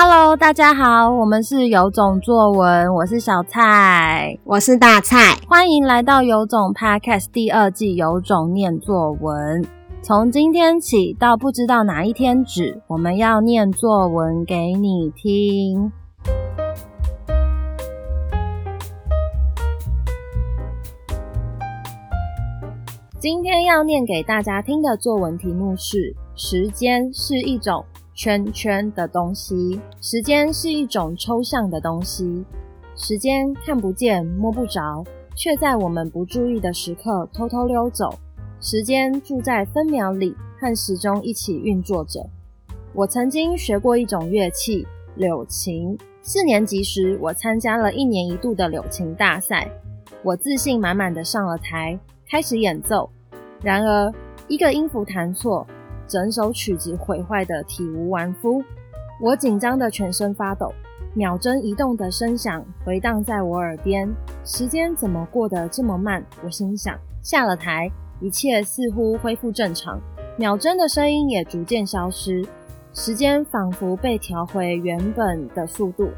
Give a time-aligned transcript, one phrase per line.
[0.00, 9.66] Hello，大家好，我们是有种作文，我是小蔡，我是大蔡，欢迎来到有种 Podcast 第二季有种念作文。
[10.00, 15.90] 从今天起到不知道哪一天止，我们要念作文给你听。
[23.18, 27.84] 今天要念给大家听的作文题目是：时间是一种
[28.18, 32.44] 圈圈的东西，时间是一种抽象的东西。
[32.96, 35.04] 时间看不见、摸不着，
[35.36, 38.12] 却在我们不注意的时刻偷偷溜走。
[38.60, 42.28] 时间住在分秒里，和时钟一起运作着。
[42.92, 45.96] 我曾经学过一种乐器——柳琴。
[46.20, 49.70] 四年级时，我参加了一年一度的柳琴大赛。
[50.24, 51.96] 我自信满满的上了台，
[52.28, 53.08] 开始演奏。
[53.62, 54.12] 然而，
[54.48, 55.64] 一个音符弹错。
[56.08, 58.64] 整首曲子毁坏得体无完肤，
[59.20, 60.72] 我紧张得全身发抖，
[61.14, 64.08] 秒针移动的声响回荡在我耳边。
[64.42, 66.24] 时间怎么过得这么慢？
[66.42, 66.98] 我心想。
[67.22, 70.00] 下了台，一切似乎恢复正常，
[70.38, 72.42] 秒针的声音也逐渐消失，
[72.94, 76.08] 时间仿佛被调回原本的速度，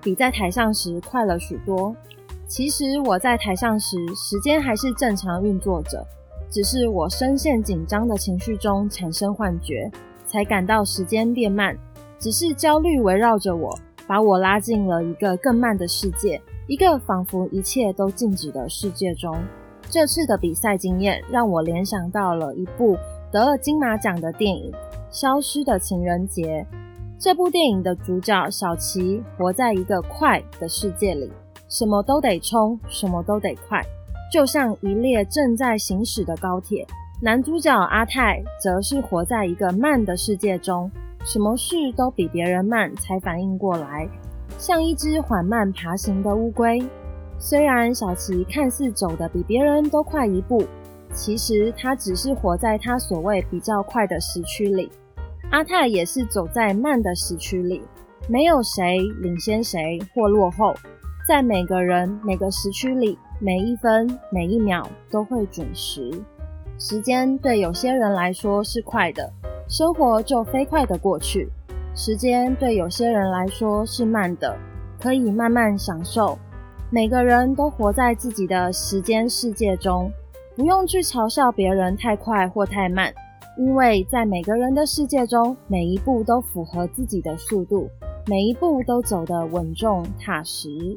[0.00, 1.96] 比在台上时快了许多。
[2.46, 6.06] 其实我在台上时，时间还是正常运作着。
[6.50, 9.90] 只是我深陷紧张的情绪中产生幻觉，
[10.24, 11.76] 才感到时间变慢。
[12.18, 19.36] 只是焦虑围绕着我，把我拉进了一个更慢的世界，一个仿佛一切都静止的世界中。
[19.90, 22.96] 这次的比赛经验让我联想到了一部
[23.30, 24.72] 得了金马奖的电影
[25.10, 26.66] 《消失的情人节》。
[27.18, 31.30] 这部电影的主角小琪活在一个快的世界里，
[31.68, 33.84] 什么都得冲，什么都得快。
[34.34, 36.84] 就像一列正在行驶的高铁，
[37.22, 40.90] 男主角阿泰则是活在一个慢的世界中，
[41.24, 44.08] 什么事都比别人慢才反应过来，
[44.58, 46.82] 像一只缓慢爬行的乌龟。
[47.38, 50.64] 虽然小琪看似走得比别人都快一步，
[51.12, 54.90] 其实他只是活在他所谓比较快的时区里。
[55.52, 57.80] 阿泰也是走在慢的时区里，
[58.28, 60.74] 没有谁领先谁或落后，
[61.28, 63.16] 在每个人每个时区里。
[63.40, 66.10] 每一分每一秒都会准时。
[66.78, 69.30] 时间对有些人来说是快的，
[69.68, 71.48] 生活就飞快的过去；
[71.94, 74.56] 时间对有些人来说是慢的，
[75.00, 76.38] 可以慢慢享受。
[76.90, 80.10] 每个人都活在自己的时间世界中，
[80.56, 83.12] 不用去嘲笑别人太快或太慢，
[83.58, 87.88] 因为在每个人的世界中，每一步都符合自己的速度，
[88.26, 90.96] 每一步都走得稳重踏实。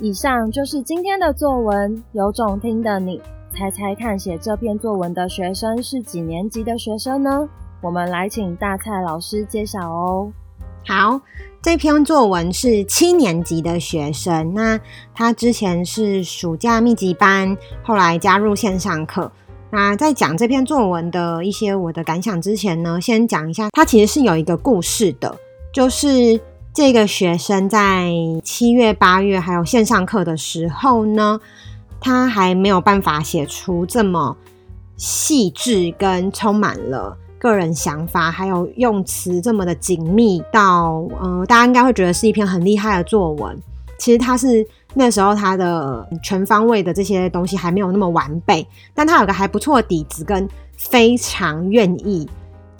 [0.00, 3.20] 以上就是今天的作文，有种听的你
[3.54, 7.48] 猜猜看，写这篇作文的学生是几年级的学生呢？
[7.80, 10.32] 我们来请大蔡老师揭晓哦。
[10.84, 11.20] 好，
[11.60, 14.80] 这篇作文是七年级的学生，那
[15.14, 19.30] 他之前是暑假密集班，后来加入线上课。
[19.70, 25.36] 那在讲这篇作文的一些我的感想之前呢，先讲一下，他其实是有一个故事的，
[25.72, 26.40] 就是。
[26.74, 28.10] 这个学生在
[28.42, 31.38] 七月、八月还有线上课的时候呢，
[32.00, 34.34] 他还没有办法写出这么
[34.96, 43.54] 细致跟充满了个人想法，还有用词这么的紧密到，呃，大家应该会觉得是一篇很厉害的作文。
[43.98, 52.26] 其实他是那时候他的全方位的这些东西还没有那么完备，但他有个还不错的底子跟非常愿意。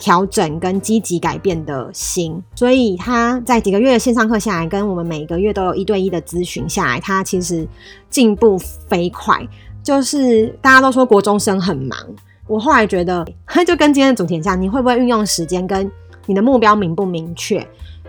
[0.03, 7.65] 调整跟积极改变的心，所以他在几个月的线上课下来，跟我们每个月都有一对一的咨询下来，他其实
[8.09, 9.47] 进步飞快。
[9.81, 11.97] 就是大家都说国中生很忙，
[12.47, 13.25] 我后来觉得，
[13.65, 15.89] 就跟今天的主题一样，你会不会运用时间，跟
[16.25, 17.65] 你的目标明不明确？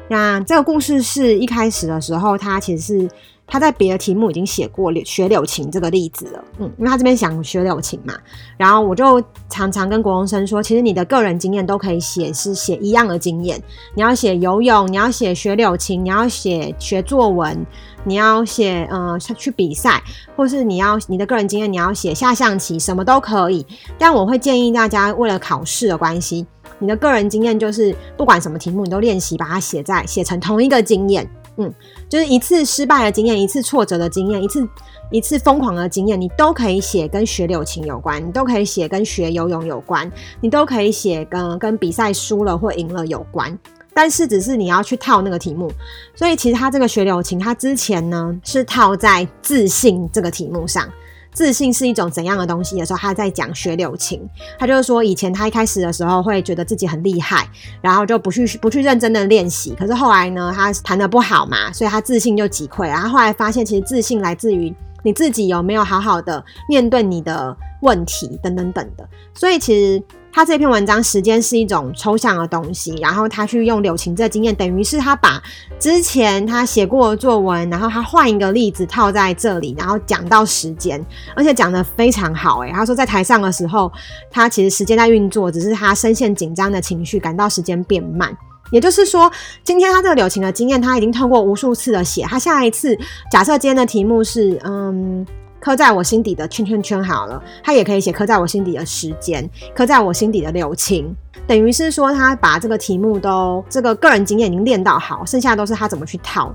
[0.09, 3.09] 那这个故事是一开始的时候，他其实是。
[3.47, 8.15] 他在别的题目已经写过学柳琴这个例子了，嗯，因为他这边想学柳琴嘛，
[8.56, 13.62] 然后我就常常跟国中生说，其实你的个人经验都可以写，是写一样的经验。
[13.94, 17.64] 你要写游泳，你要写学柳琴，你要写学作文，
[18.05, 20.02] 你要写呃去比赛，
[20.35, 23.64] 或是你要你的个人经验，你要写下象棋，什么都可以。
[23.99, 26.47] 但我会建议大家，为了考试的关系，
[26.79, 31.29] 你的个人经验就是不管什么题目，你都练习把它写在写成同一个经验。
[31.56, 31.73] 嗯，
[32.09, 34.69] 就是一次失败的经验，一次挫折的经验，一次
[35.11, 40.11] 一次疯狂的经验，你都可以写跟学柳琴有关，你都可以写跟学游泳有关，
[40.41, 43.56] 你都可以写跟跟比赛输了或赢了有关。
[43.97, 45.71] 但是只是你要去套那个题目，
[46.17, 50.89] 所以其实他这个学柳琴，他之前呢是套在自信这个题目上。
[51.35, 54.27] 自信是一种怎样的东西有时候，他在讲学柳琴。
[54.59, 57.47] 他就是说，以前他一开始的时候会觉得自己很厉害，
[57.83, 59.75] 然后就不去不去认真的练习。
[59.75, 62.87] 可是后来呢，他弹得不好嘛，所以他自信就击溃。
[62.87, 69.07] 然后后来发现，其实自信来自于你自己有没有好好的面对你的问题等等等的。
[69.35, 70.03] 所以其实。
[70.35, 75.41] 他这篇文章，时间是一种抽象的东西，然后他去用柳琴这经验，等于是他把
[75.79, 81.01] 之前他写过的作文，然后他换一个例子套在这里，然后讲到时间，
[81.37, 82.59] 而且讲得非常好。
[82.63, 83.93] 诶，他说在台上的时候，
[84.29, 88.37] 他其实时间在运作，只是他深陷紧张的情绪，感到时间变慢。
[88.73, 89.31] 也就是说，
[89.63, 92.99] 今天他这个柳琴的经验，他已经透过无数次的写，他下一次
[93.31, 95.25] 假设今天的题目是，嗯。
[95.64, 101.11] 刻在我心底的圈圈圈好了，他也可以写刻在我心底的时间，刻在我心底的柳琴，
[101.46, 106.55] 等于是说他把这个题目都这个个人经验已经练到好，剩下都是他怎么去套。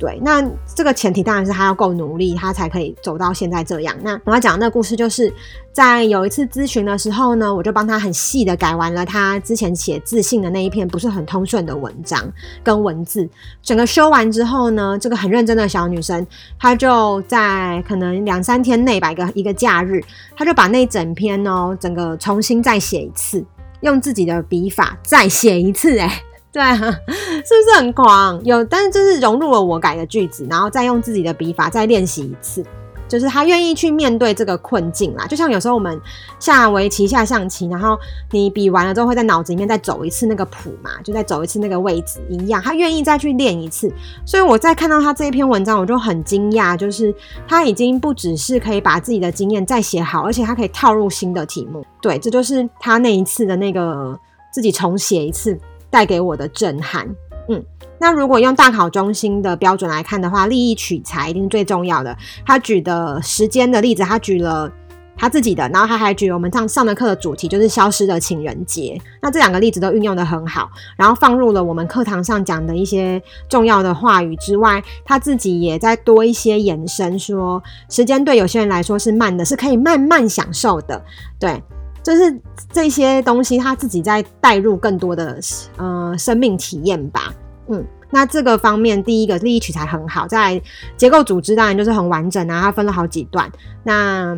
[0.00, 0.42] 对，那
[0.74, 3.94] 这个前提当然是他要够努力，他才可以走到现在这样。
[4.02, 5.30] 那我要讲的那个故事，就是
[5.74, 12.18] 在有一次咨询的时候呢，我就帮他很细的改完了他之前写自信的那一篇不是很通顺的文章
[12.62, 13.28] 跟文字。
[13.62, 16.26] 整个修完之后呢，这个很认真的小女生，
[16.58, 20.02] 她就在可能两三天内吧，一个一个假日，
[20.34, 23.44] 她就把那整篇哦，整个重新再写一次，
[23.82, 26.10] 用自己的笔法再写一次，诶
[26.52, 28.44] 对啊，是不是很狂？
[28.44, 32.64] 有，但是就是融入了我改的句子，然后再用自己的笔法再练习一次，
[33.06, 35.24] 就是他愿意去面对这个困境啦。
[35.28, 36.00] 就像有时候我们
[36.40, 37.96] 下围棋、下象棋，然后
[38.32, 42.60] 你比完了之后会在脑子里面再走一次那个谱嘛，就再走一次那个位置一样。
[42.60, 43.88] 他愿意再去练一次，
[44.26, 47.14] 所以我在看到他这一篇文章，我就很惊讶，就是
[47.46, 51.84] 他已经不只是可以把自己的经验再写好，而且他可以套入新的题目。
[52.02, 54.18] 对，这就是他那一次的那个
[54.52, 55.56] 自己重写一次。
[55.90, 57.06] 带给我的震撼，
[57.48, 57.62] 嗯，
[57.98, 62.16] 那如果用大考中心的标准来看的话，立意取材一定最重要的。
[62.46, 64.70] 他举的时间的例子，他举了
[65.16, 68.98] 他自己的，然后他还举我们上上的课的主题，就是消失的情人节。
[69.20, 81.04] 那这两个例子都运用得很好，然后放入了我们课堂上讲的一些重要的话语之外，他自己也在多一些延伸，说时间对有些人来说是慢的，是可以慢慢享受的，
[81.38, 81.62] 对。
[82.02, 82.40] 就是
[82.72, 85.38] 这些东西，他自己在带入更多的
[85.76, 87.34] 呃生命体验吧。
[87.68, 90.60] 嗯，那这个方面，第一个立意取材很好，在
[90.96, 93.50] 结构组织当然就是很完整啊，它分了好几段。
[93.82, 94.36] 那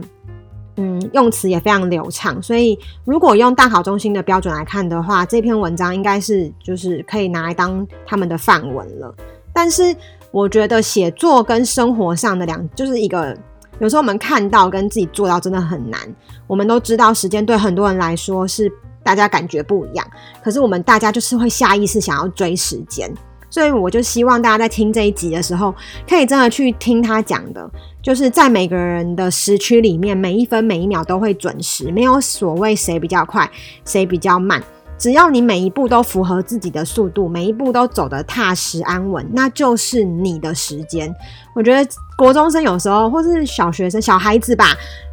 [0.77, 9.15] 嗯，用词也非常流畅，所以如果用大考中心的标准来看的话，这篇文章应该是就是可以拿来当他们的范文了。
[9.53, 9.95] 但是
[10.31, 13.37] 我觉得写作跟生活上的两就是一个。
[13.79, 16.01] 有时候我们看到跟自己做到真的很难。
[16.47, 18.71] 我们都知道时间对很多人来说是
[19.03, 20.07] 大家感觉不一样，
[20.43, 23.13] 可是我们大家就是会下意识想要追时间，
[23.51, 25.75] 所以我就希望大家在听这一集的时候，
[26.09, 27.69] 可以真的去听他讲的，
[28.03, 33.51] 就是在每个人的时区里面，每一分每一秒都会准时，没有所谓谁比较快，
[33.85, 34.63] 谁比较慢。
[35.03, 41.13] 只要你每一步都符合自己的速度，每一步都走得踏实安稳，那就是你的时间。
[41.57, 44.67] 我觉得国中生有时候，或是小学生、小孩子吧，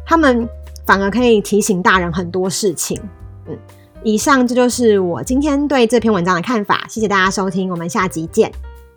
[0.06, 0.48] 他们
[0.86, 2.96] 反而可以提醒大人很多事情。
[3.48, 3.58] 嗯，
[4.04, 6.86] 以上这就是我今天对这篇文章的看法。
[6.88, 8.52] 谢谢大家收听，我们下集见。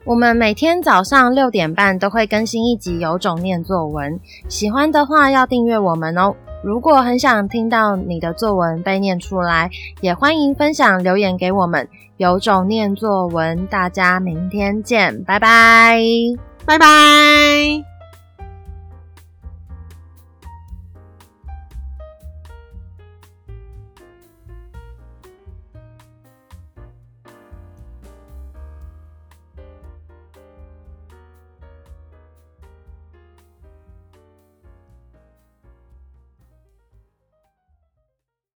[0.06, 4.14] 我们每天早上六点半都会更新一集《有种念作文》，
[4.48, 6.36] 喜欢的话要订阅我们哦。
[6.64, 9.70] 如果很想听到你的作文被念出来，
[10.02, 11.88] 也欢迎分享留言给我们。
[12.18, 16.00] 有种念作文，大家明天见，拜拜，
[16.66, 17.93] 拜拜。